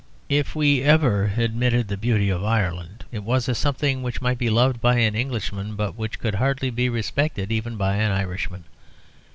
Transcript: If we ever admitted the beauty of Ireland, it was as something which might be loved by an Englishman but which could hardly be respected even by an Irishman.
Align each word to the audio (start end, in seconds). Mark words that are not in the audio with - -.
If 0.29 0.55
we 0.55 0.81
ever 0.81 1.31
admitted 1.37 1.87
the 1.87 1.95
beauty 1.95 2.31
of 2.31 2.43
Ireland, 2.43 3.05
it 3.11 3.23
was 3.23 3.47
as 3.47 3.59
something 3.59 4.01
which 4.01 4.19
might 4.19 4.39
be 4.39 4.49
loved 4.49 4.81
by 4.81 4.95
an 4.97 5.13
Englishman 5.13 5.75
but 5.75 5.93
which 5.95 6.17
could 6.17 6.33
hardly 6.33 6.71
be 6.71 6.89
respected 6.89 7.51
even 7.51 7.77
by 7.77 7.97
an 7.97 8.11
Irishman. 8.11 8.63